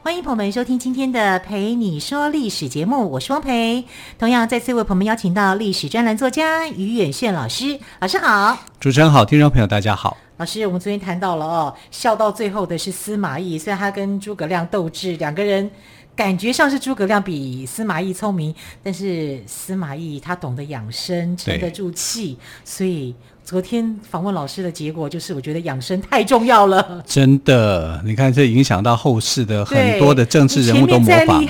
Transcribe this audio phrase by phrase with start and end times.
[0.00, 3.84] 欢迎朋友们收听今天的《陪你说历史》节目，我是汪培。
[4.16, 8.56] 同样再次为朋友们邀请到历史专栏作家于远炫老师，老师好。
[8.80, 10.16] 主持人好，听众朋友大家好。
[10.38, 15.70] 老师，我们昨天谈到了哦，笑到最后的是司马懿，虽然他跟诸葛亮斗智，两个人。
[16.16, 18.52] 感觉上是诸葛亮比司马懿聪明，
[18.82, 23.14] 但是司马懿他懂得养生，沉得住气，所以
[23.48, 27.02] 昨天访问老师的结果就是，我觉得养生太重要了。
[27.06, 31.42] 真的，你看这影响到后世的很多的政治人物都模仿。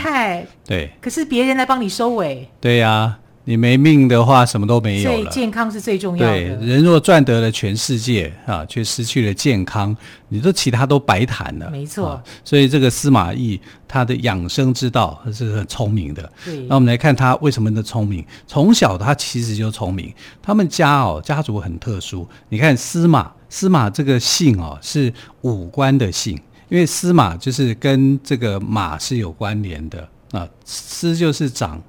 [0.64, 2.48] 对，可是别人来帮你收尾。
[2.60, 3.18] 对呀、啊。
[3.48, 5.16] 你没命的话，什么都没有了。
[5.16, 6.32] 所以健康是最重要的。
[6.34, 9.96] 对，人若赚得了全世界啊，却失去了健康，
[10.28, 11.70] 你说其他都白谈了。
[11.70, 12.22] 没错、啊。
[12.44, 16.30] 所以这个司马懿他的养生之道是很聪明的。
[16.44, 16.58] 对。
[16.68, 18.22] 那我们来看他为什么的聪明。
[18.46, 20.12] 从小他其实就聪明。
[20.42, 22.28] 他们家哦，家族很特殊。
[22.50, 25.10] 你看司马，司马这个姓哦是
[25.40, 26.38] 武官的姓，
[26.68, 30.46] 因为司马就是跟这个马是有关联的啊。
[30.66, 31.82] 司就是长。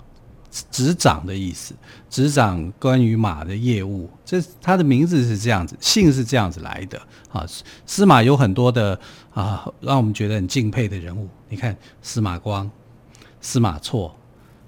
[0.72, 1.73] 执掌的意思，
[2.09, 7.00] 执掌关于马的业务，这他的名字是这样子，姓是这样子来的
[7.31, 7.45] 啊。
[7.86, 9.00] 司马有很多的
[9.33, 11.27] 啊，让我们觉得很敬佩的人物。
[11.50, 12.70] 你看司马光、
[13.39, 14.16] 司马错、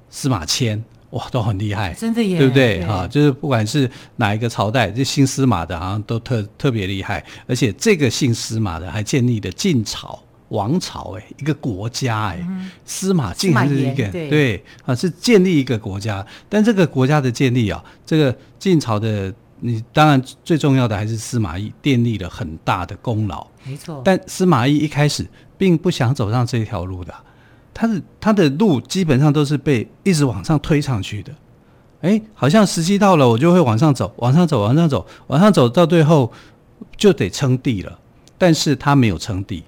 [0.10, 2.86] 司马迁，哇，都很厉害，真的耶，对不对？
[2.86, 7.26] 哈、对，就是不管是哪一个朝代，这姓司马的，好像都特特别厉害。
[7.48, 10.22] 而且这个姓司马的还建立了晋朝。
[10.52, 16.26] 王朝哎，一个国家哎，嗯、司马竟然是一个对，对啊，是建立一个国家。
[16.48, 24.02] 但这个国家的建立啊，这个晋朝的你当然最重要的还是司马懿奠立了很大的功劳，没错。
[24.04, 25.26] 但司马懿一开始
[25.58, 27.14] 并不想走上这条路的，
[27.74, 31.32] 他的他的路基本上都是被一直往上推上去的。
[32.02, 36.32] 哎，好像时机到了，我就会往上走，往上走，往上走，往上走到最后
[36.98, 38.00] 就得称帝了。
[38.38, 39.64] 但是他没有称帝。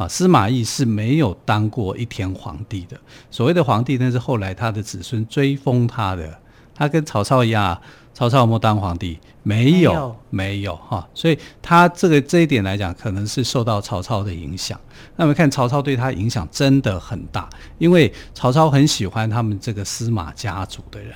[0.00, 2.98] 啊，司马懿是没有当过一天皇帝的。
[3.30, 6.38] 所谓的皇帝，那是后来他的子孙追封他的。
[6.74, 7.78] 他跟曹操一样，
[8.14, 9.18] 曹操有没有当皇帝？
[9.42, 11.06] 没有，没有哈。
[11.12, 14.80] 所以他这个这一点来讲，可能是受到曹操的影响。
[15.16, 17.46] 那么看曹操对他影响真的很大，
[17.76, 21.12] 因为曹操很喜欢他们这个司马家族的人。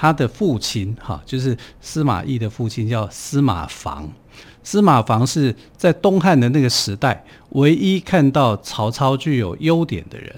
[0.00, 4.08] 他的父亲哈，就是司马懿的父亲叫司马防。
[4.62, 10.32] 司马防是在东汉的那个时代唯一看到曹操具有优点的人，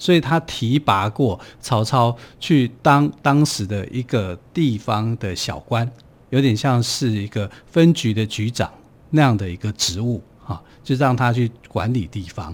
[0.00, 5.88] 所以他提拔过曹操去当当时的一个地方的小官，
[6.30, 8.68] 有点像是一个分局的局长
[9.10, 12.52] 那样的一个职务哈，就让他去管理地方。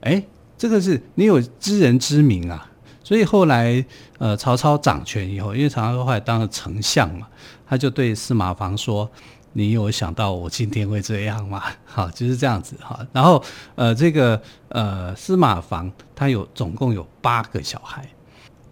[0.00, 0.22] 哎，
[0.58, 2.70] 这个是你有知人之明啊，
[3.04, 3.84] 所以后来
[4.18, 7.28] 呃曹操掌权以后，因为曹操后来当了丞相嘛，
[7.68, 9.08] 他就对司马防说。
[9.56, 11.62] 你有想到我今天会这样吗？
[11.86, 12.98] 好，就是这样子哈。
[13.12, 13.40] 然后
[13.76, 18.04] 呃，这个呃司马防他有总共有八个小孩，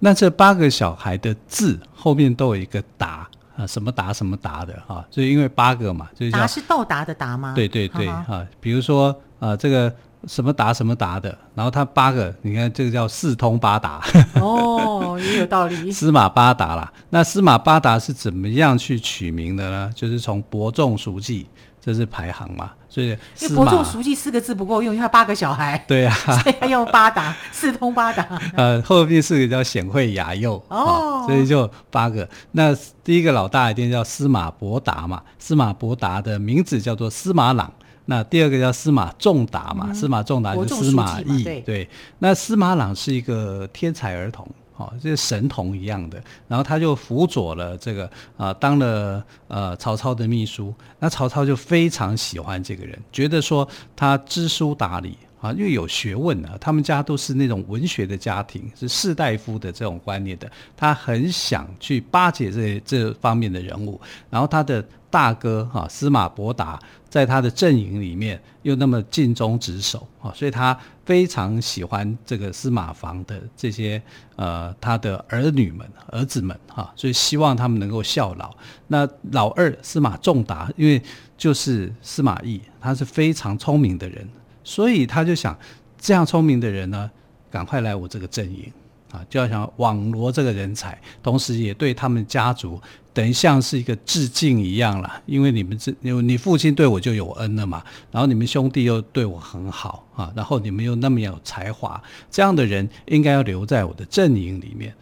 [0.00, 5.06] 那这八个小孩的字后面都有一个达啊，什么达什么达的哈。
[5.08, 7.52] 所以因为八个嘛，就是达是到达的达吗？
[7.54, 8.44] 对对对哈。
[8.60, 9.94] 比如说呃这个。
[10.26, 14.00] 什么达什么达的，然后他八个，你看这个叫四通八达。
[14.34, 15.90] 哦，也有道理。
[15.92, 19.90] 司马八达啦，那司马八达是怎么样去取名的呢？
[19.94, 21.46] 就是从伯仲叔季，
[21.80, 22.70] 这是排行嘛。
[22.88, 23.16] 所以，
[23.54, 25.82] 伯仲叔季四个字不够用，因为他八个小孩。
[25.88, 28.38] 对啊，所以他用八达，四通八达。
[28.54, 32.28] 呃，后面四个叫显惠雅祐哦，所以就八个。
[32.52, 37.72] 那第一个老大一定叫司马伯达嘛，司马伯达的名字叫做司马朗。
[38.04, 41.88] 那第二个叫司马仲达嘛，嗯、司马仲达就是司马懿，对，对。
[42.18, 44.46] 那司马朗是一个天才儿童，
[44.76, 46.22] 哦，就是神童一样的。
[46.48, 48.04] 然后他就辅佐了这个
[48.36, 50.74] 啊、呃，当了呃曹操的秘书。
[50.98, 56.56] 那曹操就非常喜欢这个人，觉得说他知书达理啊，又有学问啊。
[56.58, 60.50] 他们家都是那种文学的家庭，是士大夫的这种观念的。
[60.74, 64.00] 他很想去巴结这这方面的人物。
[64.30, 64.82] 然后他的。
[65.12, 70.74] 大哥哈司马伯达在他的阵营里面又那么尽忠职守啊，所以他
[71.04, 74.00] 非常喜欢这个司马防的这些
[74.36, 78.50] 呃他的儿女们儿子们哈，所以希望他们能够效劳。
[78.86, 81.02] 那老二司马仲达，因为
[81.36, 84.26] 就是司马懿，他是非常聪明的人，
[84.64, 85.56] 所以他就想
[85.98, 87.10] 这样聪明的人呢，
[87.50, 88.72] 赶快来我这个阵营
[89.12, 92.80] 啊，就要想网罗这个人才，同时也对他们家族
[93.12, 95.22] 等于像是一个致敬一样了。
[95.26, 104.94] 因为你们这，因为你父亲对我就有恩了嘛，然后你们兄弟又对我很好啊，然后你们又那么有才华，这样的人应该要留在我的阵营里面。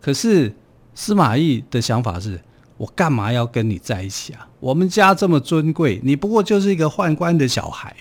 [0.00, 0.52] 可是
[0.94, 2.40] 司马懿的想法是：
[2.76, 4.48] 我干嘛要跟你在一起啊？
[4.58, 7.94] 我们家这么尊贵，你不过就是一个宦官的小孩。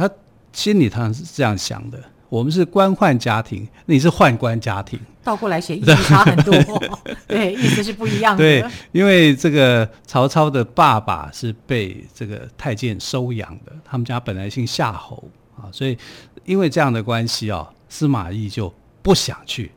[0.00, 0.14] 他
[0.52, 2.02] 心里当然是这样想的。
[2.28, 6.54] 我们是官宦家庭，你是宦官家庭，倒过来写意思差很多，
[7.26, 8.38] 对，意思是不一样的。
[8.38, 15.98] 对，因为这个曹操的爸爸是被这个太监收养的，他们家本来姓夏侯啊，所以
[16.44, 19.72] 因为这样的关系哦，司马懿就不想去，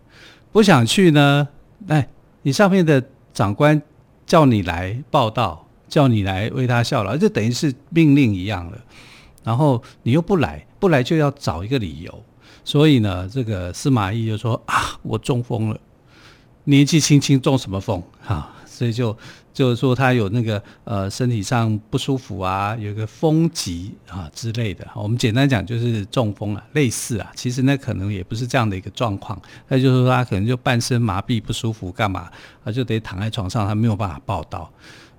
[0.52, 1.48] 不想去呢。
[1.88, 2.08] 哎，
[2.44, 3.04] 你上面的
[3.34, 3.82] 长官
[4.28, 8.78] 叫你来报道，叫你来为他效劳，就等于是命令一样了。
[9.44, 12.24] 然后你又不来，不来就要找一个理由。
[12.64, 15.80] 所以呢，这个司马懿就说啊，我中风了，
[16.64, 18.56] 年纪轻轻中什么风啊？
[18.66, 19.16] 所以就
[19.54, 24.88] 就是说他有那个呃身体上不舒服啊，有一个风疾啊之类的。
[24.96, 27.32] 我们简单讲就是中风了，类似啊。
[27.36, 32.32] 其实那可能也不是这样的一个状况，那就是说他可能就半身麻痹不舒服，干嘛
[32.64, 34.72] 啊就得躺在床上，他没有办法报到。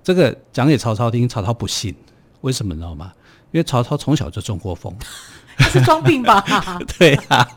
[0.03, 1.95] 这个讲给曹操听，曹操不信，
[2.41, 3.13] 为什么你知道吗？
[3.51, 4.95] 因为曹操从小就中过风。
[5.71, 6.43] 是装病吧？
[6.99, 7.47] 对啊，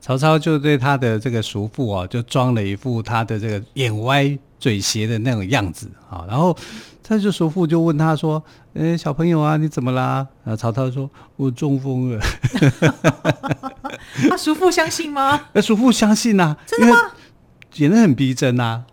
[0.00, 6.24] 曹操就对他的这个叔父啊，就装了一副他的这个眼歪嘴斜的那种样子啊。
[6.26, 6.56] 然后
[7.02, 12.20] 他就叔父就问他说：“诶，小朋友啊，你怎么啦？”然后曹操说：“我中风了。”
[14.30, 15.38] 他叔父相信吗？
[15.52, 16.98] 那叔父相信呐，真的吗？
[17.76, 18.84] 演得很逼真呐。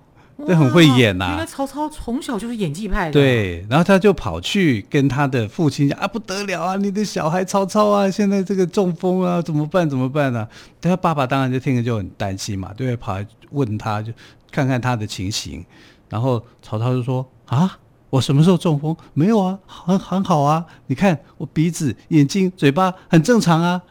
[0.45, 1.29] 这很会演呐、啊！
[1.29, 3.11] 原来曹操从小就是演技派的。
[3.11, 9.89] 对，然后他就跑去跟他的父亲讲啊，不得了啊，你的小孩曹操啊，现在这个中风啊，怎么办？
[9.89, 10.47] 怎么办呢、啊？
[10.79, 14.13] 他爸爸当然就听着就很担心嘛，对，跑来问他就
[14.51, 15.65] 看看他的情形。
[16.07, 17.79] 然后曹操就说啊，
[18.11, 18.95] 我什么时候中风？
[19.13, 23.81] 没有啊，很很好啊，你看我鼻子、眼睛、嘴巴很正常啊。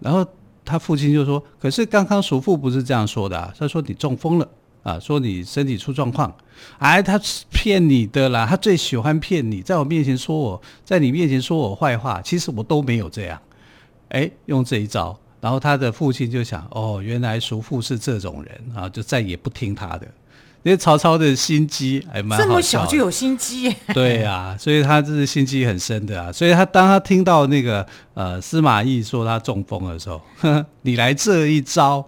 [0.00, 0.26] 然后
[0.64, 4.48] 他父亲就说，可是刚刚叔父不是这样说的啊，他说你中风了。
[4.82, 6.34] 啊，说你身体出状况，
[6.78, 7.20] 哎，他
[7.52, 13.40] 骗你的啦，他最喜欢骗你，在我面前说我，在你面前说我坏话，其实我都没有这样，
[14.08, 20.06] 哎，用这一招，然后他的父亲就想，哦，原来叔父是这种人啊，就再也不听他的，
[20.64, 32.04] 因为曹操的心机还蛮好，这么小就有心机， 对呀、啊，所以他这是心机很深的啊，所以他当他听到那个呃司马懿说他中风的时候，呵呵，你来这一招。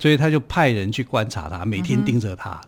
[0.00, 2.60] 所以他就派人去观察他，每天盯着他。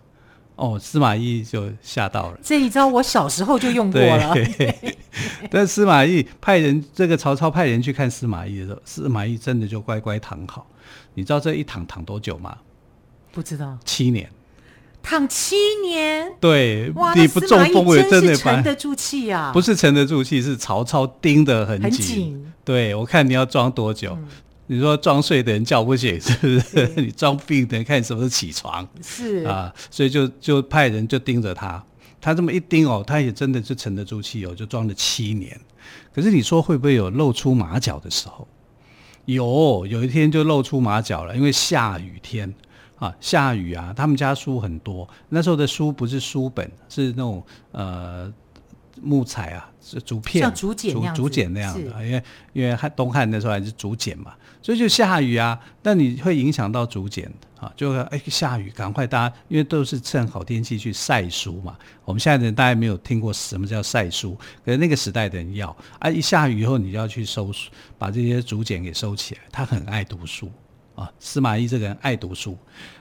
[0.55, 2.39] 嗯、哦，司马懿就吓到了。
[2.43, 4.35] 这一招我小时候就用过了。
[4.35, 4.97] 对，
[5.51, 10.67] 但司马懿派人，这个曹操派人去看司马懿的时候，司马懿真的就乖乖躺好。
[11.15, 12.59] 你知道这一躺躺多久吗？
[13.33, 13.79] 不知道。
[13.85, 14.31] 七年。
[15.03, 16.31] 躺七年？
[16.39, 16.91] 对。
[16.91, 19.53] 哇，你不中风也真的沉得住气呀、啊？
[19.53, 21.91] 不是沉得住气，是曹操盯得很紧。
[21.91, 22.53] 很紧。
[22.63, 24.13] 对，我看你要装多久。
[24.21, 24.29] 嗯
[24.73, 26.61] 你说装睡的人叫不醒， 是不是？
[26.87, 28.89] 是你装病的人看你什么时候起床？
[29.03, 31.85] 是啊，所以就就派人就盯着他，
[32.23, 35.61] 他这么一盯哦，他也真的是沉得住气哦，就装了七年。
[36.15, 38.49] 可是你说会不会有露出马脚的时候？
[39.27, 42.53] 有，有一天就露出马脚了，因为下雨天
[42.97, 48.33] 啊，下雨啊，他们家书很多，那时候的书不是书本，是那种呃。
[49.01, 61.77] 木材啊，是竹片，像竹简竹竹简那样的，因为因为汉东汉那时候还是竹简嘛，所以就下雨啊，那你会影响到竹简啊，就哎下雨，赶快大家，因为都是趁好天气去晒书嘛。
[62.05, 69.41] 我们现在人大家没有听过什么叫晒书，可是那个时代的人要啊，一下雨以后你就要去收书，把这些竹简给收起来。
[69.51, 70.51] 他很爱读书
[70.95, 72.57] 啊，司马懿这个人爱读书，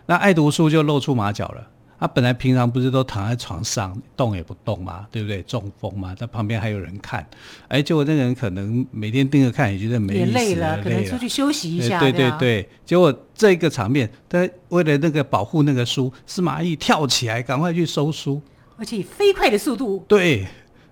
[0.05, 1.67] 那爱读书就露出马脚了。
[2.01, 5.43] 他本来平常不是都躺在床上动也不动嘛，对不对？
[5.43, 7.23] 中风嘛，在旁边还有人看，
[7.67, 11.99] 哎，结果那个人可能每天盯着看，也觉得没意思，累了，累了，可能出去休息一下。
[11.99, 18.41] 对对对，结果这个场面，他为了那个保护那个书，司马懿跳起来赶快去收书，
[18.77, 20.03] 而且以飞快的速度。
[20.07, 20.47] 对，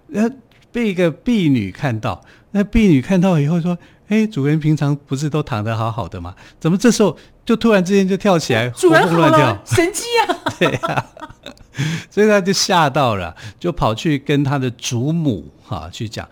[0.09, 0.35] 然后
[0.71, 3.75] 被一个婢女看到，那婢女看到以后说。
[4.09, 6.33] 哎，主人平常不是都躺得好好的吗？
[6.59, 7.15] 怎么这时候
[7.49, 10.37] 就突然之间就跳起来， 主人活蹦乱跳，神机啊！
[10.59, 11.03] 对啊，
[12.11, 16.29] 所以他就吓到了，就跑去跟他的祖母哈、啊、去讲。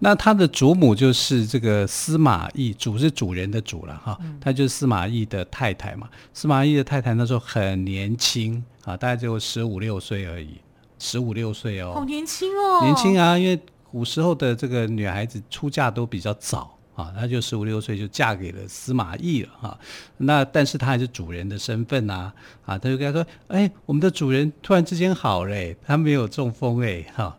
[0.00, 6.06] 那他的祖母就是这个司马懿，主是主人的主了哈，他就是司马懿的太太嘛。
[6.34, 10.60] 司马懿的太太那时候很年轻啊，大概只有十五六岁而已，
[10.98, 13.58] 十五六岁哦，好年轻哦，年轻啊，因为
[13.90, 16.76] 古时候的这个女孩子出嫁都比较早。
[17.00, 19.78] 啊，她就十五六岁就嫁给了司马懿了哈。
[20.18, 22.32] 那但是她还是主人的身份呐，
[22.64, 27.36] 啊，他就跟他说：“哎，我们的主人突然之间好嘞，他没有中风哎哈。”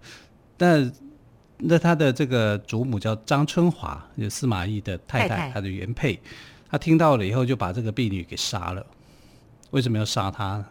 [0.58, 0.92] 那
[1.58, 6.20] 那他的这个祖母叫张春华，就司马懿的太太，他的原配，
[6.70, 8.86] 他听到了以后就把这个婢女给杀了。
[9.72, 10.66] 为什么要杀她呢？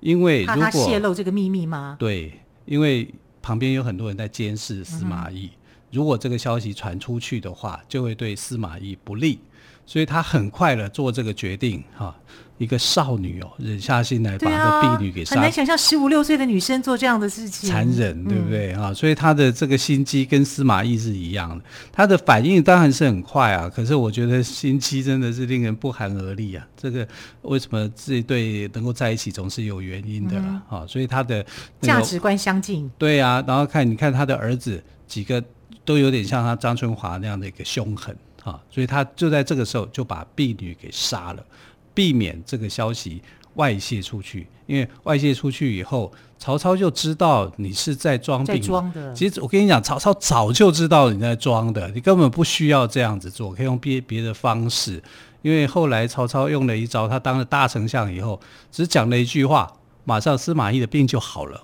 [0.00, 1.96] 因为如果怕他泄露这个秘密吗？
[1.98, 3.08] 对，因为
[3.40, 5.46] 旁边有很多人在监视司马懿。
[5.46, 5.58] 嗯
[5.94, 9.38] 如果这个消息传出去的话，就会对司马懿不利，
[9.86, 12.14] 所以他很快的做这个决定哈。
[12.56, 18.90] 一个少女哦，忍下心来把这个婢女给杀，很难想象十五六岁的女生做这样的事情，残忍，对不对啊？
[18.90, 23.68] 嗯、所以他的这个心机跟司马懿是一样的，他的反应当然是很快啊。
[23.68, 26.64] 可是我觉得心机真的是令人不寒而栗啊。
[26.76, 27.06] 这个
[27.42, 30.62] 为什么这一对能够在一起，总是有原因的啦。
[30.68, 31.44] 啊、嗯，所以他的
[31.80, 33.42] 价值观相近，对啊。
[33.48, 35.42] 然后看你看他的儿子几个。
[35.84, 41.44] 都有点像他张春华那样的一个凶狠啊，所以他就在这个时候就把婢女给杀了，
[41.92, 43.22] 避免这个消息
[43.54, 44.46] 外泄出去。
[44.66, 48.62] 因为外泄出去以后，曹操就知道你是在装病。
[48.62, 49.12] 装的。
[49.12, 55.02] 其实我跟你讲，曹操早就知道你在装的，你根本不需要这样子做，可以用别别的方式。
[55.42, 58.40] 因为后来曹操用了一招，他当了大丞相以后，
[58.72, 59.70] 只讲了一句话，
[60.04, 61.60] 马上司马懿的病就好了。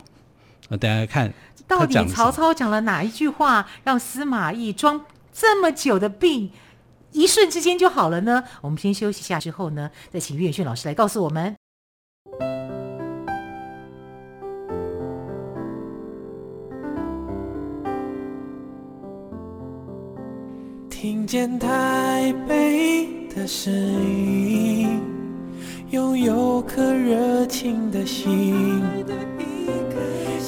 [0.71, 1.33] 那大家看。
[1.69, 6.51] 到底曹操讲了哪一句话，让司马懿装这么久的病，
[7.13, 8.43] 一瞬之间就好了呢？
[8.63, 11.55] 我们先休息一下，之后呢，再请岳轩老师来告诉我们。
[20.89, 25.01] 听见台北的声音，
[25.91, 28.83] 拥有颗热情的心，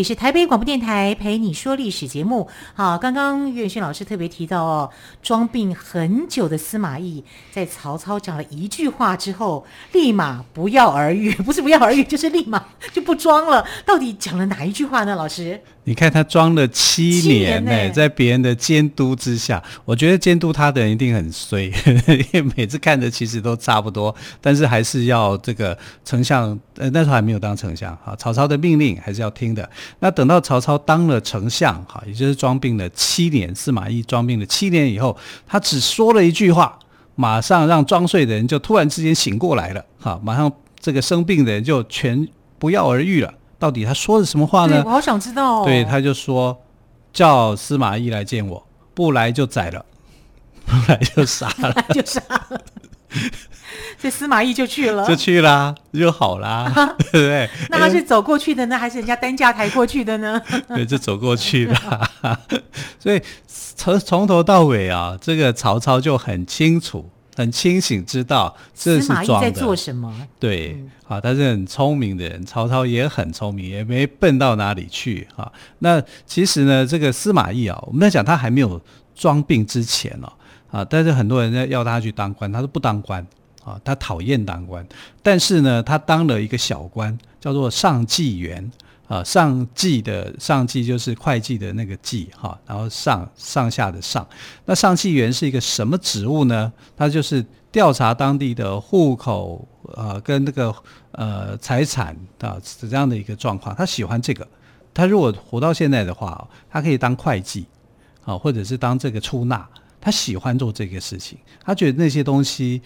[0.00, 2.48] 里是台北广播电台陪你说历史节目。
[2.72, 4.90] 好，刚刚岳轩老师特别提到哦，
[5.22, 12.64] 装病很久的司马懿，在曹操讲了一句话之后，立马不药而愈， 不是不药而愈，就是立马
[12.94, 13.62] 就不装了。
[13.84, 15.14] 到底讲了哪一句话呢？
[15.14, 15.60] 老师？
[15.84, 21.64] 你看他装了七年呢，在别人的监督之下，我觉得监督他的人一定很衰，
[22.06, 29.68] 因为每次看的其实都差不多，但是还是要这个丞相，呃，那时候还没有当丞相，啊，曹操的命令还是要听的。
[29.98, 35.16] 那等到曹操当了丞相，哈，也就是装病了七年，司马懿装病了七年以后，
[35.46, 36.78] 他只说了一句话，
[37.16, 42.26] 马上让装睡的人就突然之间醒过来了，哈，马上这个生病的人就全
[42.58, 43.34] 不药而愈了。
[43.58, 44.82] 到底他说的什么话呢？
[44.86, 45.64] 我好想知道哦。
[45.66, 46.58] 对，他就说
[47.12, 49.84] 叫司马懿来见我，不来就宰了，
[50.64, 52.60] 不来就杀了， 就杀了。
[53.98, 57.48] 这司马懿就去了，就去啦，就好啦，啊、对不对？
[57.70, 60.40] 那他是走过去的呢，还是人家担架抬过去的呢？
[60.68, 62.10] 对，就走过去了。
[62.98, 63.20] 所以
[63.76, 67.10] 从从头到尾啊，这个曹操就很清楚。
[67.36, 69.24] 很清醒，知道这是装的。
[69.24, 70.12] 司马懿在做什么？
[70.38, 72.44] 对，好、嗯，他是很聪明的人。
[72.44, 75.26] 曹操也很聪明，也没笨到哪里去。
[75.36, 78.78] 啊，那其实呢，这个司马懿啊，我们在讲他还没有
[79.14, 80.32] 装病之前哦，啊，
[80.70, 83.26] 啊但是很多人在要他去当官，他说不当官
[83.64, 84.86] 啊，他讨厌当官。
[85.22, 88.70] 但是呢，他当了一个小官，叫做上计员。
[89.10, 94.24] 啊，上计的上计就是会计的那个计哈，然后上上下的上，
[94.66, 96.72] 那上计员是一个什么职务呢？
[96.96, 100.72] 他就是调查当地的户口啊，跟那个
[101.10, 103.74] 呃财产啊这样的一个状况。
[103.74, 104.46] 他喜欢这个，
[104.94, 107.66] 他如果活到现在的话，他可以当会计
[108.24, 109.68] 啊，或者是当这个出纳，
[110.00, 112.80] 他喜欢做这个事情，他觉得那些东西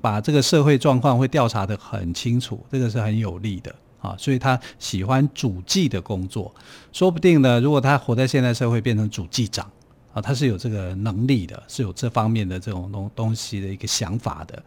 [0.00, 3.74] 把这个社会状况会调查得很清楚，这个是很有利的。
[3.98, 6.54] 啊，所以他喜欢主计的工作，
[6.92, 9.68] 说不定呢，如果他活在现代社会变成主计长
[10.12, 14.62] 啊，他是有这个能力的，是有这方面的这种东东西的一个想法的。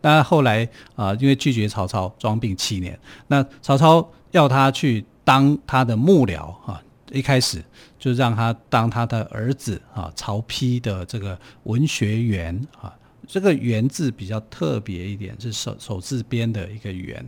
[0.00, 2.96] 那后来啊，因为拒绝曹操装病七年，
[3.26, 7.64] 那曹操要他去当他的幕僚啊，一开始
[8.04, 12.94] 就让他当他的儿子啊，曹丕的这个文学员啊，
[13.26, 17.24] 这个“员”字比较特别一点，是手手字边的一个“员”。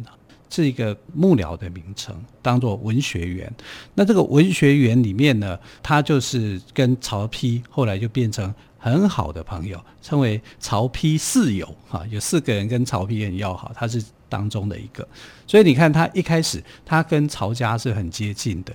[0.49, 3.53] 是一个幕僚的名称，当做文学园。
[3.95, 15.07] 那这个文学园里面呢，他就是跟曹丕后来就变成很好的朋友，称为曹丕四友哈，有四个人跟曹丕很要好，他是当中的一个。
[15.47, 18.73] 所以你看，他一开始他跟曹家是很接近的，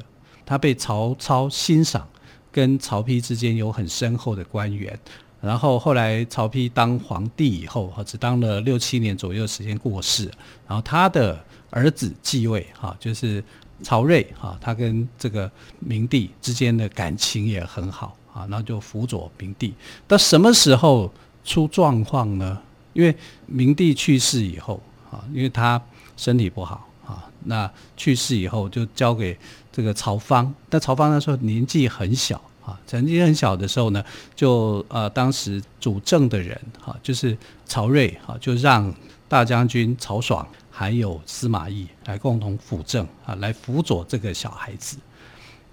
[0.51, 2.05] 他被曹操欣赏，
[2.51, 4.99] 跟曹丕之间有很深厚的官员。
[5.39, 10.29] 然后后来曹丕当皇帝以后，哈只当了六七年左右时间过世。
[10.67, 13.41] 然后他的儿子继位，哈，就是
[13.81, 19.73] 曹睿，哈，他跟这个明帝之间的感情也很好，啊，然后就辅佐明帝。
[20.05, 21.09] 到什么时候
[21.45, 22.61] 出状况呢？
[22.91, 23.15] 因为
[23.45, 25.81] 明帝去世以后，啊，因为他
[26.17, 29.39] 身体不好，啊，那去世以后就交给
[29.71, 30.53] 这个曹芳。
[30.69, 32.41] 但曹芳那时候年纪很小。
[32.63, 37.35] 啊，曾经很小的时候呢，就呃，当时主政的人哈，就是
[37.65, 38.93] 曹睿哈，就让
[39.27, 44.95] 大将军曹爽还有司马懿来共同辅政啊，来辅佐这个小孩子。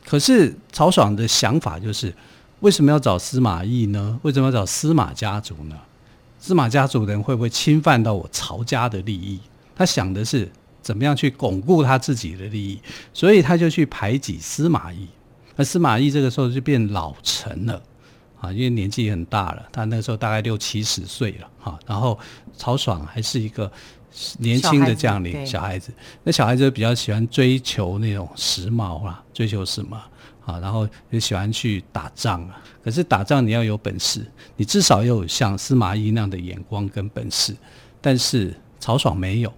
[0.02, 2.10] 可是曹爽的想法就是，
[2.60, 4.18] 为什么要找司马懿呢？
[4.22, 5.76] 为什么要找司马家族呢？
[6.40, 9.38] 司马家族的人会不会侵犯到我曹家的利益？
[9.76, 10.50] 他想的是
[10.88, 12.80] 怎么样去巩固他自己的利益，
[13.12, 15.06] 所以他就去排挤司马懿。
[15.54, 17.82] 那司马懿这个时候就变老臣了，
[18.40, 21.78] 啊，因为年纪很大了，他那个时候大概六七十岁了，哈。
[21.86, 22.18] 然后
[22.56, 23.70] 曹爽还是一个
[24.38, 25.92] 年轻的将领，小孩子。
[26.24, 29.94] 那小孩子比较喜欢追求那种时髦啊，追求什么
[30.46, 30.58] 啊？
[30.58, 32.58] 然后就喜欢去打仗啊。
[32.82, 34.26] 可是打仗你要有本事，
[34.56, 37.54] 你至少要有像司马懿那样的眼光跟本事。
[38.00, 39.52] 但是曹爽没有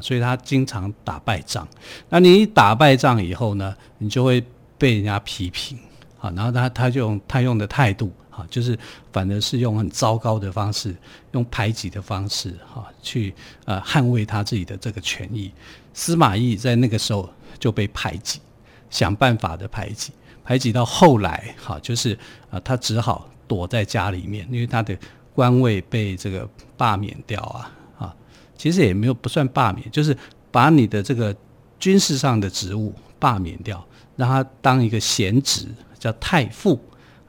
[0.00, 1.66] 所以他经常打败仗。
[2.08, 4.44] 那你打败仗以后呢，你就会。
[4.80, 5.78] 被人家批评，
[6.18, 8.74] 啊，然后他他就用他用的态度，啊，就是
[9.12, 10.96] 反而是用很糟糕的方式，
[11.32, 13.34] 用排挤的方式，哈，去
[13.66, 15.52] 呃捍卫他自己的这个权益。
[15.92, 18.40] 司马懿在那个时候就被排挤，
[18.88, 22.18] 想办法的排挤，排挤到后来，哈，就是
[22.50, 24.96] 啊，他只好躲在家里面，因为他的
[25.34, 26.48] 官位被这个
[26.78, 27.70] 罢免掉，啊，
[28.60, 30.14] 其实也没有不算罢免，就是
[30.50, 31.34] 把你的这个
[31.78, 33.82] 军事上的职务罢免掉。
[34.16, 35.66] 让他当一个闲职，
[35.98, 36.78] 叫太傅，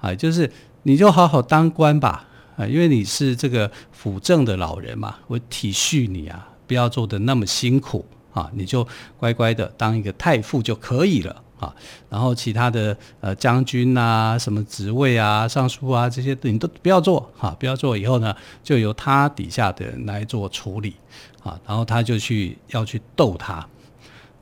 [0.02, 0.52] 啊，就是
[0.84, 8.86] 你就好好当官吧，啊，因为你是这个辅政的老人嘛，我体恤你啊，不要做的那么辛苦啊，你就
[9.18, 11.74] 乖乖的当一个太傅就可以了啊。
[12.10, 20.96] 然后其他的呃将军啊、什么职位啊、尚书啊这些你都不要做啊，不要做，以后呢就由他底下的人来做处理
[21.42, 21.58] 啊。
[21.66, 23.66] 然后他就去要去斗他。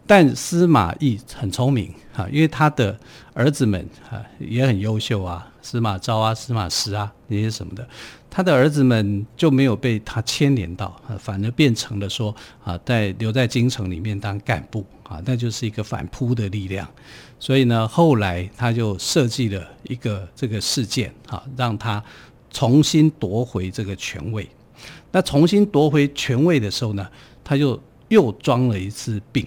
[0.07, 2.97] 但司马懿很聪明啊，因为他的
[3.35, 7.87] 儿子们啊也很优秀啊，司马昭啊、司马师啊那些什么的，
[8.27, 16.87] 他的儿子们就没有被他牵连到，反而变成了说啊，在留在京城里面当干部啊，那就是一个反扑的力量。
[17.39, 22.01] 所以呢，后来他就设计了一个这个事件啊，让他
[22.51, 24.47] 重新夺回这个权位。
[25.11, 27.07] 那重新夺回权位的时候呢，
[27.43, 29.45] 他就又装了一次病。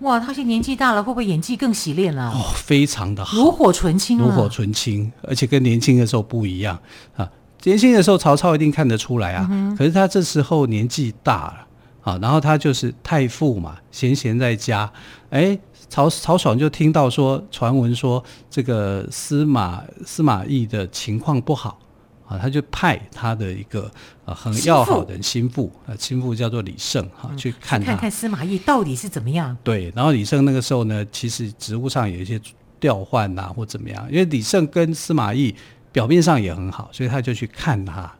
[0.00, 2.30] 哇，他现在年纪大了，会不会演技更洗练了？
[2.30, 6.78] 哦，非常的好，炉火纯青，炉火纯青，而且跟年轻的时候不一样
[7.16, 7.30] 啊。
[7.62, 9.48] 年轻的时候，曹操一定看得出来啊。
[9.50, 11.63] 嗯、可是他这时候年纪大了
[12.04, 14.88] 啊，然后他就是太傅嘛，闲闲在家。
[15.30, 21.80] 哎，曹曹爽就听到说传闻说这个司马司马懿的情况不好。
[22.26, 23.90] 啊，他就派他的一个
[24.24, 29.54] 呃很要好的人心腹啊，心腹叫做李胜哈，去看他，看看司马懿到底是怎么样。
[29.62, 32.40] 对，然后李胜那个时候呢，其实职务上有一些
[32.80, 34.06] 调换呐，或怎么样。
[34.10, 35.54] 因为李胜跟司马懿
[35.92, 38.10] 表面上也很好，所以他就去看他。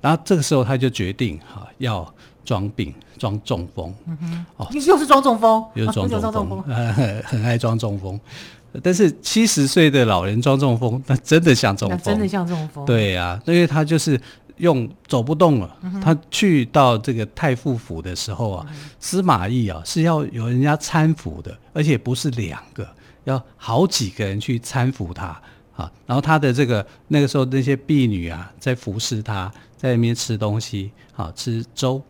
[0.00, 2.14] 然后这个时候他就决定哈，要
[2.50, 3.94] 装病，装中风。
[4.06, 8.18] 嗯哼，哦，又是装中风，又是装中风，很 很爱装中风。
[8.82, 12.84] 但是七十岁的老人装中风，那真的像中风，真的像中风。
[12.84, 14.20] 对呀、啊，因为他就是
[14.56, 15.76] 用走不动了。
[15.82, 22.84] 嗯、他去到这个太傅府的时候啊，嗯、司马懿啊是要有人家搀扶的，而且不是两个，
[23.22, 25.40] 要好几个人去搀扶他
[25.76, 25.88] 啊。
[26.04, 32.02] 然后他的这个那个时候那些婢女啊，在服侍他，在那边吃东西啊，吃粥，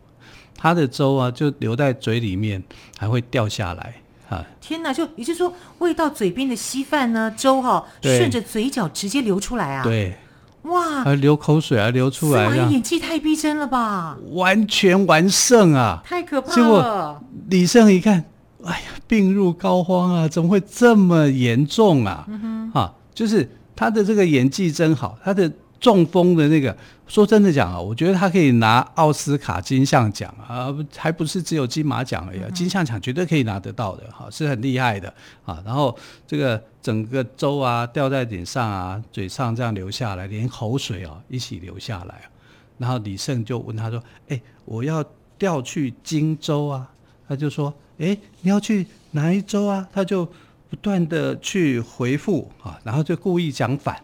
[0.60, 2.62] 他的粥啊就留在嘴里面，
[2.98, 3.94] 还会掉下来。
[4.28, 4.92] 啊天哪！
[4.92, 9.82] 就也就是说，喂到嘴边的稀饭呢，粥哈、哦，顺着嘴角直接流出来啊！
[9.82, 10.16] 对，
[10.62, 12.48] 哇，还流口水啊，流出来！
[12.48, 14.16] 司马懿演技太逼真了吧？
[14.34, 16.00] 完全完胜啊！
[16.04, 16.54] 太可怕了！
[16.54, 18.24] 结果李胜一看，
[18.62, 22.24] 哎呀，病入膏肓啊，怎么会这么严重啊？
[22.28, 26.76] 嗯哼，啊，就是他的这个演技真好，他的中风的那个，
[27.08, 35.12] 说真的讲啊，我觉得他可以拿奥斯卡金像奖啊，还不是只有金马奖而已，金像奖绝对可以拿得到的哈，是很厉害的
[35.44, 35.62] 啊。
[35.64, 42.28] 然后这个整个粥啊掉在脸上啊，嘴上这样流下来，连口水啊一起流下来。
[42.76, 45.04] 然后李胜就问他说：“哎，我要
[45.38, 46.90] 调去荆州啊？”
[47.28, 50.26] 他就说：“哎，你要去哪一州啊？”他就
[50.68, 54.02] 不断的去回复啊，然后就故意讲反。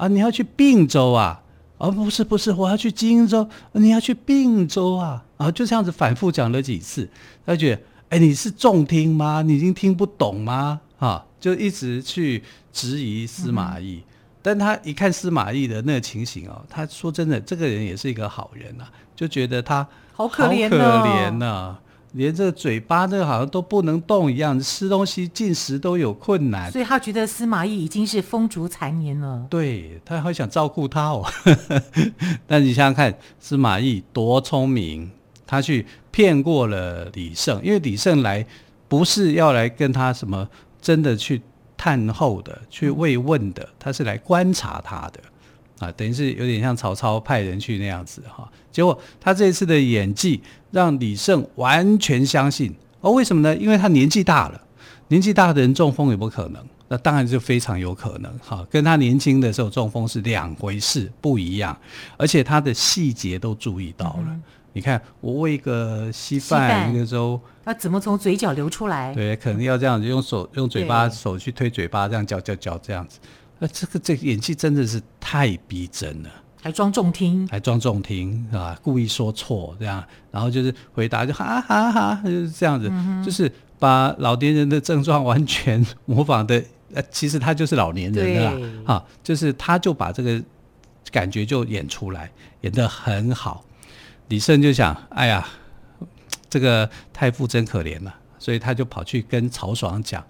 [0.00, 1.42] 啊，你要去并州啊？
[1.76, 3.46] 啊，不是不是，我要去荆州。
[3.72, 5.22] 你要去并州啊？
[5.36, 7.06] 啊，就这样子反复讲了几次。
[7.44, 9.42] 他觉得，哎，你是重听吗？
[9.42, 10.80] 你已经听不懂吗？
[10.98, 13.96] 啊，就一直去质疑司马懿。
[13.96, 14.04] 嗯、
[14.40, 21.80] 但他一看司马懿的那个情形哦，他说真的，这个人也是一个好人呐、啊，就觉得他好可怜好可怜呐、啊。
[22.12, 29.46] 连这个嘴巴这好像都不能动一样，吃东西进食都有困难，所以他觉得司马懿已经是风烛残年了。
[29.48, 31.24] 对，他好想照顾他哦。
[32.46, 35.10] 但你想想看，司马懿多聪明，
[35.46, 38.44] 他去骗过了李胜，因为李胜来
[38.88, 40.48] 不是要来跟他什么
[40.80, 41.40] 真的去
[41.76, 45.20] 探后的、去慰问的，他是来观察他的。
[45.80, 50.40] 啊，等于是有点像曹操派人去那样子哈，结果他这次的演技
[50.70, 53.56] 让李胜完全相信哦，为什么呢？
[53.56, 54.60] 因为他年纪大了，
[55.08, 56.62] 年纪大的人中风有没有可能？
[56.86, 61.74] 那当然就非常有可能哈，跟他年轻的时候中风是两回事，不一样，
[62.16, 64.26] 而且他的细节都注意到了。
[64.26, 69.14] 嗯、你看，我喂个稀饭，那个时候他怎么从嘴角流出来？
[69.14, 73.20] 对，可能要这样子用手用嘴巴手去推嘴巴，这样嚼嚼嚼这样子。
[73.62, 76.30] 那这个这个演技真的是太逼真了，
[76.62, 90.42] 还装重听，还装重听啊，故意说错这样，然后就是回答就哈哈哈，就是这样子，嗯、就是把老年人的症状完全模仿的，呃，其实他就是老年人了，哈、啊，就是他就把这个
[91.12, 93.62] 感觉就演出来，演得很好。
[94.28, 95.46] 李胜就想，哎呀，
[96.48, 100.24] 这个太傅真可怜了，所以他就跑去跟曹爽讲，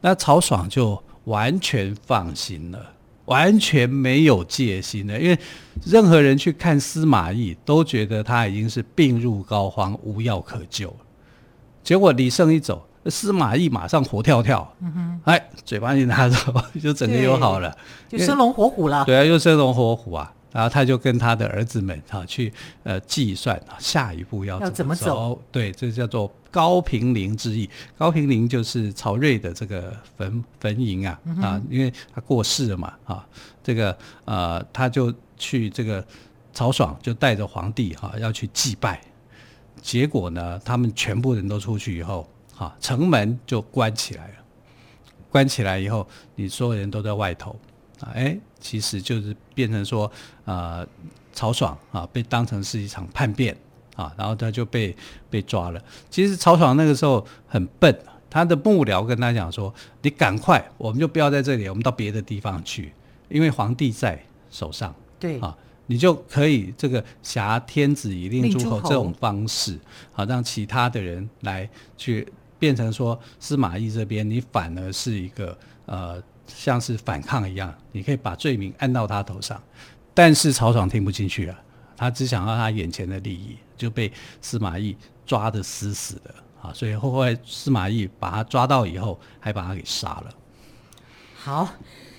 [0.00, 1.02] 那曹爽就。
[1.26, 2.80] 完全放心了，
[3.26, 5.38] 完全没有戒心了，因为
[5.84, 10.96] 任何人去看司马懿都觉得他已经是病入膏肓，无药可救了。
[11.82, 17.76] 结果李胜一走，司马懿马上活跳跳，嗯哼，哎，嘴巴一拿走， 就整个又好了，
[18.08, 19.04] 就生龙活虎了。
[19.04, 20.32] 对啊，又生龙活虎啊。
[20.56, 22.50] 然后他就跟他的儿子们哈去
[22.82, 25.42] 呃计算下一步要怎么走，么走。
[25.52, 27.68] 对，这叫做高平陵之役。
[27.98, 33.26] 高平陵就是曹睿的这个坟坟茔啊、嗯、啊，因为他过世了嘛啊，
[33.62, 36.02] 这个呃他就去这个
[36.54, 38.98] 曹爽就带着皇帝哈、啊、要去祭拜，
[39.82, 44.34] 结果呢他们全部人都出去以后哈、啊、城门就关起来了，
[45.30, 47.54] 关起来以后你所有人都在外头。
[48.00, 50.10] 啊，哎，其实就是变成说，
[50.44, 50.86] 呃，
[51.32, 53.56] 曹爽啊，被当成是一场叛变
[53.94, 54.94] 啊，然后他就被
[55.30, 55.82] 被抓了。
[56.10, 62.92] 其实曹爽那个时候很笨，他的幕僚跟他讲说：“你赶快，我们就不要在这里，我们到别的地方去，
[63.30, 65.56] 因为皇帝在手上。”对啊，
[65.86, 69.78] 你就可以这个挟天子以令诸侯这种方式，
[70.12, 75.56] 好让其他的人来去变成说司马懿这边，你反而是一个
[75.86, 76.22] 呃。
[76.46, 79.62] 像是反抗一样，你可以把罪名按到他头上，
[80.14, 81.58] 但是曹爽听不进去了，
[81.96, 86.72] 他只想要他眼前的利益，就被司马懿抓得死死的啊！
[86.72, 90.34] 所以后来司马懿把他抓到以后，还把他给杀了。
[91.36, 91.68] 好。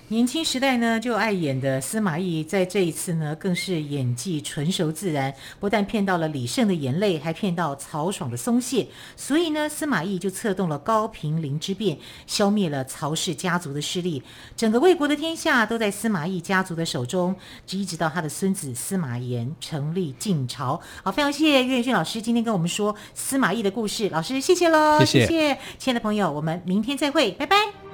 [0.09, 8.87] 年轻时代呢就爱演的司马懿，在这一次呢更是演技纯熟自然，不但骗到了李胜的眼泪，还骗到曹爽的松懈。
[9.17, 14.23] 所以呢，司马懿就策动了高平陵之变，消灭了曹氏家族的势力，
[14.55, 17.35] 整个魏国的天下都在司马懿家族的手中，
[17.71, 20.79] 一直到他的孙子司马炎成立晋朝。
[21.03, 27.86] 好，非常谢谢岳云俊老师今天跟我们说司马懿的故事，老师谢谢喽，谢谢，亲爱的朋友，我们明天再会，拜拜。